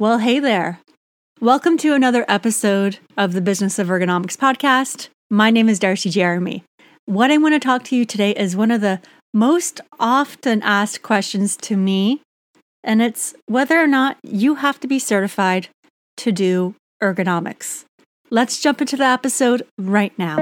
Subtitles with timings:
[0.00, 0.80] Well, hey there.
[1.42, 5.10] Welcome to another episode of the Business of Ergonomics podcast.
[5.28, 6.64] My name is Darcie Jeremy.
[7.04, 9.02] What I want to talk to you today is one of the
[9.34, 12.22] most often asked questions to me,
[12.82, 15.68] and it's whether or not you have to be certified
[16.16, 17.84] to do ergonomics.
[18.30, 20.38] Let's jump into the episode right now.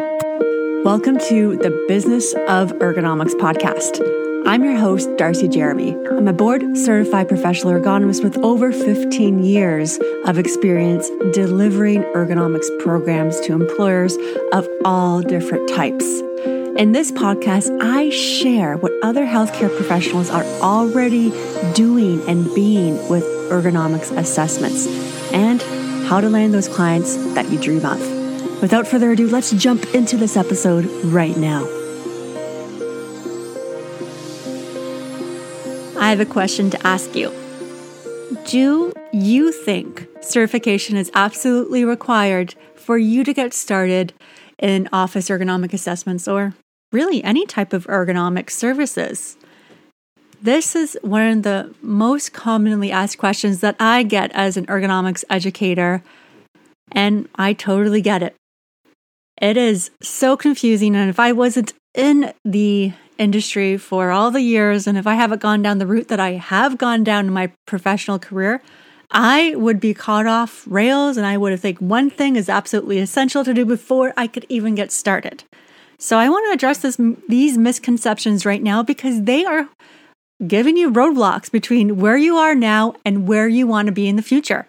[0.85, 4.28] Welcome to the Business of Ergonomics podcast.
[4.49, 5.95] I'm your host, Darcie Jeremy.
[6.07, 13.39] I'm a board certified professional ergonomist with over 15 years of experience delivering ergonomics programs
[13.41, 14.17] to employers
[14.55, 16.21] of all different types.
[16.79, 21.29] In this podcast, I share what other healthcare professionals are already
[21.75, 24.87] doing and being with ergonomics assessments
[25.31, 25.61] and
[26.09, 28.01] how to land those clients that you dream of.
[28.63, 31.78] Without further ado, let's jump into this episode right now.
[36.09, 37.31] I have a question to ask you.
[38.47, 44.15] Do you think certification is absolutely required for you to get started
[44.59, 46.55] in office ergonomic assessments or
[46.93, 49.37] really any type of ergonomic services?
[50.41, 55.25] This is one of the most commonly asked questions that I get as an ergonomics
[55.29, 56.03] educator,
[56.91, 58.35] and I totally get it.
[59.43, 64.87] It is so confusing, and if I wasn't in the industry for all the years,
[64.87, 67.53] and if I haven't gone down the route that I have gone down in my
[67.67, 68.63] professional career,
[69.11, 72.99] I would be caught off rails and I would have think one thing is absolutely
[72.99, 75.45] essential to do before I could even get started.
[75.99, 79.69] So I want to address this, these misconceptions right now because they are
[80.47, 84.17] giving you roadblocks between where you are now and where you want to be in
[84.17, 84.69] the future.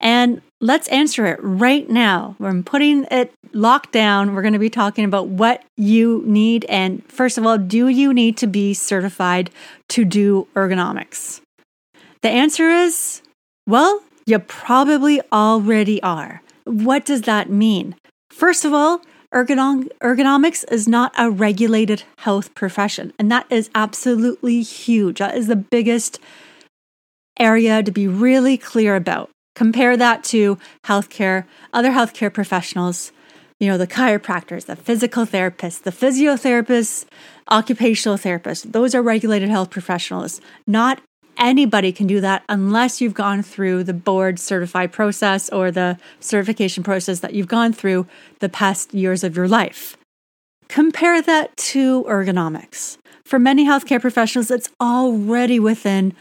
[0.00, 2.36] And let's answer it right now.
[2.40, 4.34] I'm putting it locked down.
[4.34, 6.64] We're going to be talking about what you need.
[6.66, 9.50] And first of all, do you need to be certified
[9.90, 11.40] to do ergonomics?
[12.22, 13.22] The answer is
[13.66, 16.42] well, you probably already are.
[16.64, 17.94] What does that mean?
[18.30, 24.62] First of all, ergonom- ergonomics is not a regulated health profession, and that is absolutely
[24.62, 25.18] huge.
[25.18, 26.18] That is the biggest
[27.38, 29.30] area to be really clear about.
[29.60, 31.44] Compare that to healthcare,
[31.74, 33.12] other healthcare professionals,
[33.58, 37.04] you know, the chiropractors, the physical therapists, the physiotherapists,
[37.50, 38.72] occupational therapists.
[38.72, 40.40] Those are regulated health professionals.
[40.66, 41.02] Not
[41.36, 46.82] anybody can do that unless you've gone through the board certified process or the certification
[46.82, 48.06] process that you've gone through
[48.38, 49.94] the past years of your life.
[50.68, 52.96] Compare that to ergonomics.
[53.26, 56.14] For many healthcare professionals, it's already within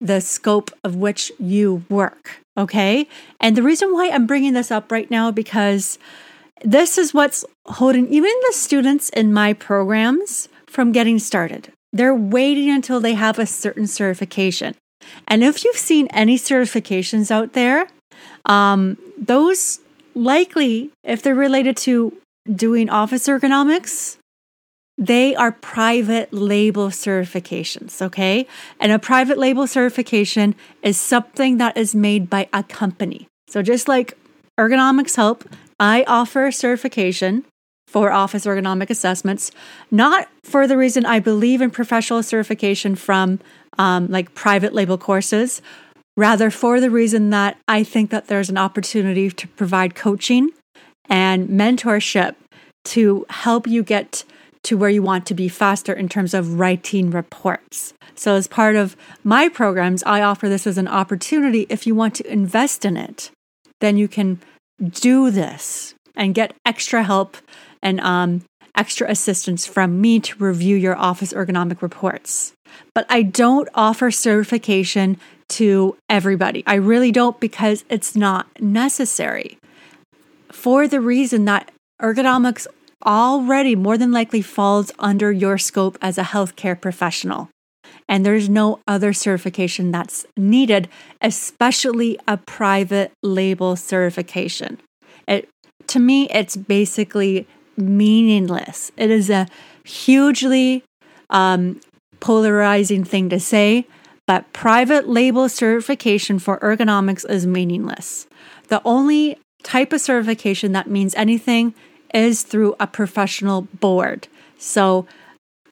[0.00, 2.40] the scope of which you work.
[2.56, 3.06] Okay.
[3.40, 5.98] And the reason why I'm bringing this up right now, because
[6.64, 11.72] this is what's holding even the students in my programs from getting started.
[11.92, 14.74] They're waiting until they have a certain certification.
[15.28, 17.86] And if you've seen any certifications out there,
[18.46, 19.80] um, those
[20.14, 22.16] likely, if they're related to
[22.54, 24.16] doing office ergonomics,
[24.98, 28.46] they are private label certifications, okay?
[28.80, 33.28] And a private label certification is something that is made by a company.
[33.48, 34.16] So just like
[34.58, 35.44] Ergonomics Help,
[35.78, 37.44] I offer certification
[37.86, 39.52] for office ergonomic assessments,
[39.90, 43.38] not for the reason I believe in professional certification from
[43.78, 45.62] um, like private label courses,
[46.16, 50.50] rather for the reason that I think that there's an opportunity to provide coaching
[51.08, 52.34] and mentorship
[52.86, 54.24] to help you get
[54.66, 57.94] to where you want to be faster in terms of writing reports.
[58.16, 61.66] So, as part of my programs, I offer this as an opportunity.
[61.68, 63.30] If you want to invest in it,
[63.80, 64.40] then you can
[64.82, 67.36] do this and get extra help
[67.80, 68.42] and um,
[68.74, 72.52] extra assistance from me to review your office ergonomic reports.
[72.92, 75.18] But I don't offer certification
[75.50, 76.64] to everybody.
[76.66, 79.58] I really don't because it's not necessary.
[80.50, 81.70] For the reason that
[82.02, 82.66] ergonomics
[83.04, 87.50] already more than likely falls under your scope as a healthcare professional.
[88.08, 90.88] And there's no other certification that's needed,
[91.20, 94.78] especially a private label certification.
[95.26, 95.48] It,
[95.88, 98.92] to me, it's basically meaningless.
[98.96, 99.48] It is a
[99.84, 100.84] hugely
[101.30, 101.80] um,
[102.20, 103.86] polarizing thing to say,
[104.26, 108.26] but private label certification for ergonomics is meaningless.
[108.68, 111.74] The only type of certification that means anything
[112.16, 114.26] is through a professional board.
[114.58, 115.06] So,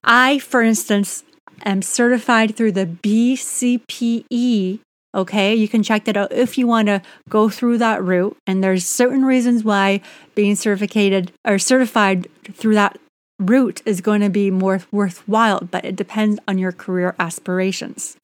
[0.05, 1.25] I, for instance,
[1.65, 4.81] am certified through the BCPE.
[5.15, 7.01] Okay, you can check that out if you want to
[7.31, 8.37] go through that route.
[8.47, 10.03] And there's certain reasons why
[10.35, 12.99] being certified or certified through that
[13.39, 18.17] route is going to be more worthwhile, but it depends on your career aspirations.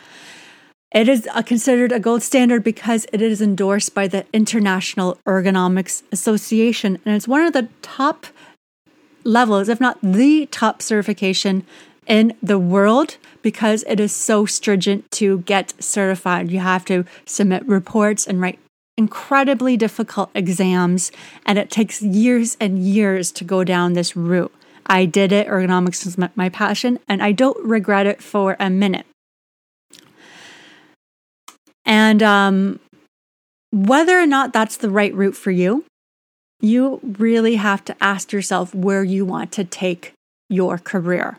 [0.93, 6.99] It is considered a gold standard because it is endorsed by the International Ergonomics Association,
[7.05, 8.27] and it's one of the top
[9.23, 11.65] levels, if not the top certification
[12.09, 16.51] in the world because it is so stringent to get certified.
[16.51, 18.59] You have to submit reports and write
[18.97, 21.13] incredibly difficult exams,
[21.47, 24.53] and it takes years and years to go down this route.
[24.87, 29.07] I did it, ergonomics is my passion, and I don't regret it for a minute.
[31.91, 32.79] And um,
[33.73, 35.85] whether or not that's the right route for you,
[36.61, 40.13] you really have to ask yourself where you want to take
[40.49, 41.39] your career.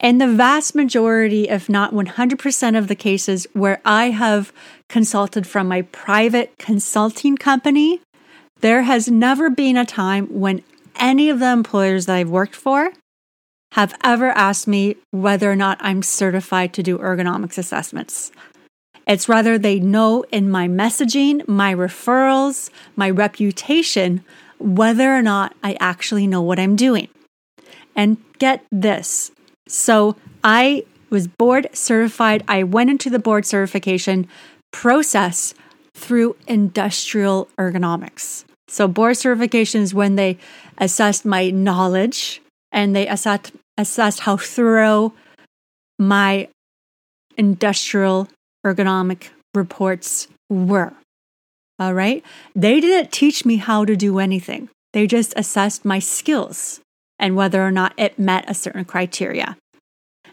[0.00, 4.52] In the vast majority, if not 100% of the cases where I have
[4.88, 8.00] consulted from my private consulting company,
[8.62, 10.64] there has never been a time when
[10.96, 12.90] any of the employers that I've worked for
[13.74, 18.32] have ever asked me whether or not I'm certified to do ergonomics assessments.
[19.10, 24.24] It's rather they know in my messaging, my referrals, my reputation,
[24.60, 27.08] whether or not I actually know what I'm doing.
[27.96, 29.32] And get this
[29.70, 32.44] so I was board certified.
[32.46, 34.28] I went into the board certification
[34.72, 35.54] process
[35.94, 38.44] through industrial ergonomics.
[38.68, 40.38] So, board certification is when they
[40.78, 42.40] assessed my knowledge
[42.70, 45.12] and they assessed, assessed how thorough
[45.98, 46.48] my
[47.36, 48.28] industrial
[48.64, 50.92] ergonomic reports were.
[51.78, 52.24] All right.
[52.54, 56.80] They didn't teach me how to do anything, they just assessed my skills
[57.18, 59.56] and whether or not it met a certain criteria.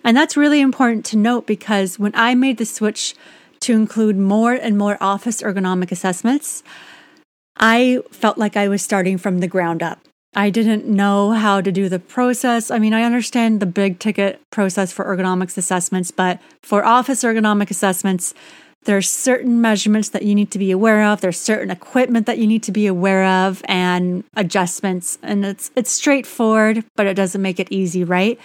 [0.03, 3.13] And that's really important to note because when I made the switch
[3.61, 6.63] to include more and more office ergonomic assessments,
[7.57, 9.99] I felt like I was starting from the ground up.
[10.37, 12.69] I didn't know how to do the process.
[12.69, 17.71] I mean, I understand the big ticket process for ergonomics assessments, but for office ergonomic
[17.71, 18.35] assessments,
[18.83, 21.21] there's certain measurements that you need to be aware of.
[21.21, 25.17] There's certain equipment that you need to be aware of and adjustments.
[25.23, 28.39] And it's it's straightforward but it doesn't make it easy right?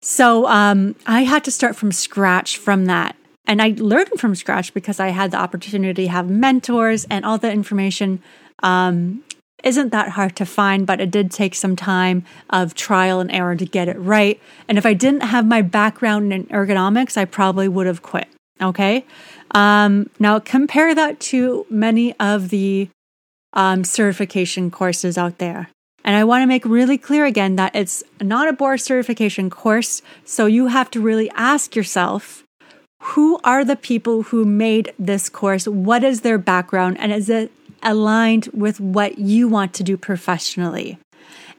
[0.00, 3.16] So um, i had to start from scratch from that.
[3.48, 7.36] And i learned from scratch because i had the opportunity to have mentors and all
[7.36, 8.22] the information
[8.62, 9.24] um,
[9.64, 13.56] isn't that hard to find, but it did take some time of trial and error
[13.56, 14.40] to get it right.
[14.68, 18.28] And if I didn't have my background in ergonomics, I probably would have quit.
[18.60, 19.04] Okay.
[19.52, 22.88] Um, now, compare that to many of the
[23.52, 25.68] um, certification courses out there.
[26.04, 30.02] And I want to make really clear again that it's not a board certification course.
[30.24, 32.44] So you have to really ask yourself
[33.00, 35.66] who are the people who made this course?
[35.66, 36.98] What is their background?
[36.98, 37.50] And is it
[37.82, 40.98] aligned with what you want to do professionally?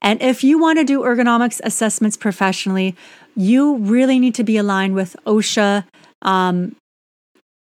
[0.01, 2.95] And if you want to do ergonomics assessments professionally,
[3.35, 5.85] you really need to be aligned with OSHA
[6.21, 6.75] um,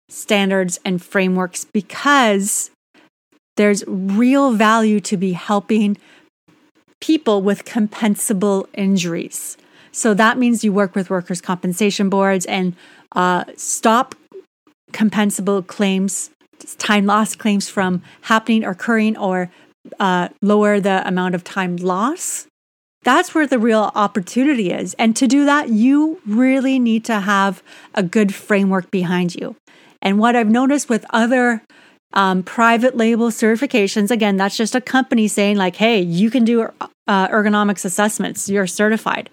[0.09, 2.71] standards and frameworks because
[3.55, 5.97] there's real value to be helping
[7.01, 9.57] people with compensable injuries.
[9.91, 12.75] So that means you work with workers' compensation boards and
[13.15, 14.15] uh, stop
[14.91, 16.29] compensable claims,
[16.77, 19.51] time loss claims from happening or occurring, or
[19.99, 22.47] uh, lower the amount of time loss.
[23.03, 24.93] That's where the real opportunity is.
[24.95, 27.63] And to do that, you really need to have
[27.93, 29.55] a good framework behind you.
[30.01, 31.63] And what I've noticed with other
[32.13, 36.69] um, private label certifications, again, that's just a company saying, like, hey, you can do
[37.07, 39.29] uh, ergonomics assessments, you're certified.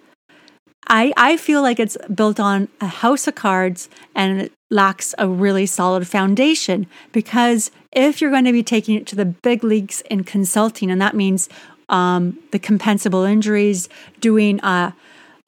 [0.86, 5.64] I, I feel like it's built on a house of cards and lacks a really
[5.64, 10.24] solid foundation because if you're going to be taking it to the big leagues in
[10.24, 11.48] consulting, and that means
[11.88, 13.88] um, the compensable injuries,
[14.20, 14.90] doing uh,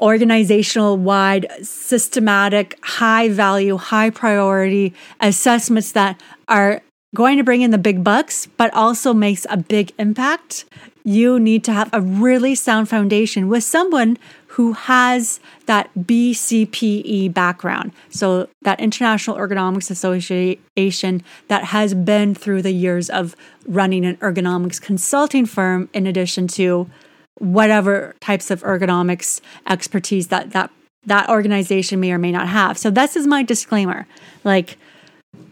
[0.01, 6.81] organizational wide, systematic, high value, high priority assessments that are
[7.15, 10.67] going to bring in the big bucks, but also makes a big impact.
[11.07, 17.93] You need to have a really sound foundation with someone who has that BCPE background.
[18.11, 23.37] So, that International Ergonomics Association that has been through the years of
[23.69, 26.91] running an ergonomics consulting firm, in addition to
[27.39, 30.73] whatever types of ergonomics expertise that that
[31.05, 32.77] that organization may or may not have.
[32.77, 34.09] So this is my disclaimer.
[34.43, 34.77] Like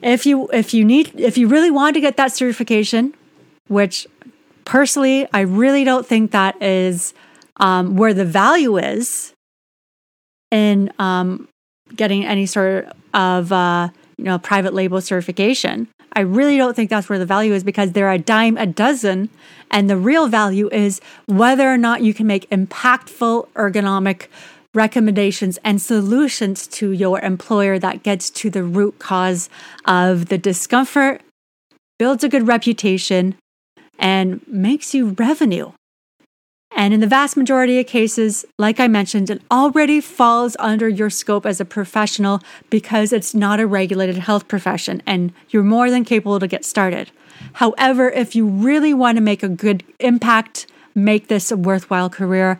[0.02, 3.14] if you if you need if you really want to get that certification,
[3.68, 4.08] which
[4.64, 7.14] personally I really don't think that is
[7.56, 9.33] um, where the value is
[10.50, 11.49] in um,
[11.94, 15.88] getting any sort of uh, you know private label certification.
[16.16, 19.30] I really don't think that's where the value is because they're a dime a dozen.
[19.71, 24.28] And the real value is whether or not you can make impactful ergonomic
[24.75, 29.49] recommendations and solutions to your employer that gets to the root cause
[29.87, 31.23] of the discomfort,
[31.99, 33.37] builds a good reputation,
[33.99, 35.73] and makes you revenue.
[36.77, 41.09] And in the vast majority of cases, like I mentioned, it already falls under your
[41.09, 46.05] scope as a professional because it's not a regulated health profession and you're more than
[46.05, 47.13] capable to get started.
[47.55, 52.59] However, if you really want to make a good impact, make this a worthwhile career,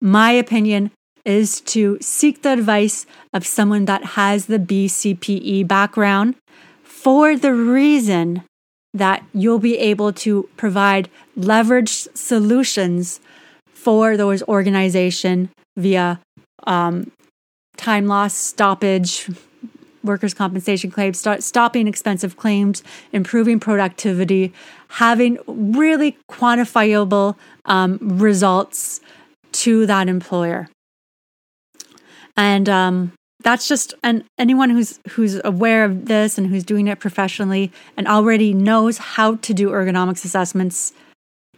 [0.00, 0.92] my opinion
[1.24, 6.36] is to seek the advice of someone that has the BCPE background
[6.82, 8.44] for the reason
[8.94, 13.20] that you'll be able to provide leveraged solutions
[13.66, 16.20] for those organization via
[16.66, 17.10] um,
[17.76, 19.30] time loss, stoppage,
[20.02, 24.52] workers' compensation claims, start stopping expensive claims, improving productivity,
[24.88, 29.00] having really quantifiable um, results
[29.52, 30.68] to that employer.
[32.36, 36.98] And um, that's just and anyone who's who's aware of this and who's doing it
[36.98, 40.92] professionally and already knows how to do ergonomics assessments.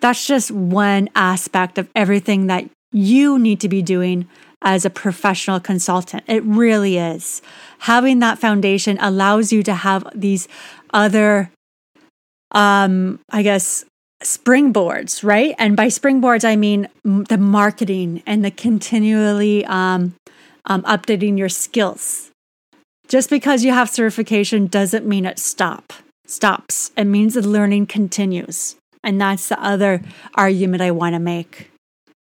[0.01, 4.29] That's just one aspect of everything that you need to be doing
[4.63, 6.25] as a professional consultant.
[6.27, 7.41] It really is.
[7.81, 10.49] Having that foundation allows you to have these
[10.93, 11.51] other
[12.53, 13.87] um I guess
[14.23, 15.55] springboards, right?
[15.59, 20.15] And by springboards, I mean the marketing and the continually um,
[20.67, 22.31] um, updating your skills.
[23.09, 25.93] Just because you have certification doesn't mean it stop
[26.31, 26.93] stops.
[26.97, 30.03] It means the learning continues, and that's the other
[30.35, 31.71] argument I want to make.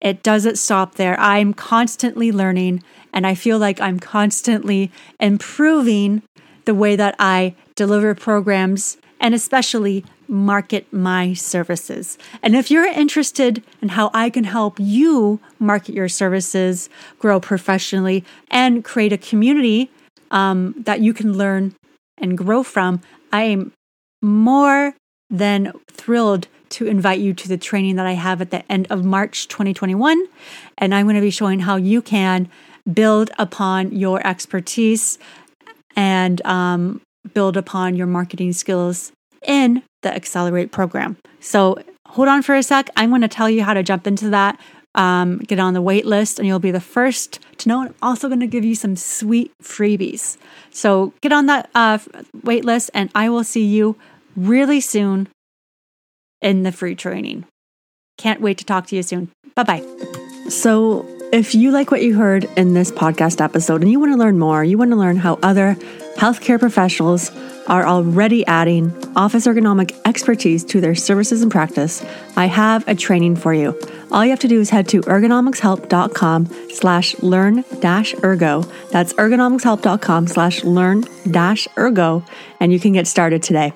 [0.02, 1.18] It doesn't stop there.
[1.20, 6.22] I'm constantly learning, and I feel like I'm constantly improving
[6.66, 12.18] the way that I deliver programs and especially market my services.
[12.42, 16.90] And if you're interested in how I can help you market your services,
[17.20, 19.92] grow professionally, and create a community
[20.32, 21.76] um, that you can learn
[22.18, 23.02] and grow from,
[23.32, 23.74] I am
[24.22, 24.96] more
[25.30, 29.06] than thrilled to invite you to the training that I have at the end of
[29.06, 30.26] March 2021.
[30.78, 32.50] And I'm going to be showing how you can
[32.92, 35.18] build upon your expertise
[35.96, 37.02] and um,
[37.34, 39.12] build upon your marketing skills
[39.46, 41.18] in the Accelerate program.
[41.40, 42.90] So hold on for a sec.
[42.96, 44.60] I'm going to tell you how to jump into that.
[44.96, 47.82] Um, get on the wait list, and you'll be the first to know.
[47.82, 50.38] I'm also going to give you some sweet freebies.
[50.70, 51.98] So get on that uh,
[52.44, 53.96] wait list, and I will see you
[54.36, 55.30] really soon
[56.42, 57.46] in the free training.
[58.18, 59.32] Can't wait to talk to you soon.
[59.56, 59.84] Bye bye.
[60.50, 64.18] So, if you like what you heard in this podcast episode and you want to
[64.18, 65.76] learn more, you want to learn how other
[66.18, 67.32] healthcare professionals
[67.68, 72.06] are already adding office ergonomic expertise to their services and practice,
[72.36, 73.80] I have a training for you.
[74.12, 78.62] All you have to do is head to ergonomicshelp.com slash learn dash ergo.
[78.92, 82.24] That's ergonomicshelp.com slash learn dash ergo,
[82.60, 83.74] and you can get started today.